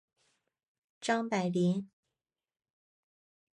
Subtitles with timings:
[0.99, 1.87] 张百麟。